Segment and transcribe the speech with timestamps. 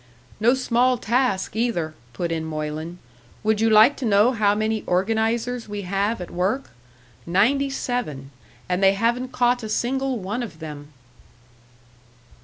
[0.39, 2.97] "No small task, either," put in Moylan.
[3.43, 6.71] "Would you like to know how many organisers we have at work?
[7.27, 8.31] Ninety seven.
[8.67, 10.87] And they haven't caught a single one of them!"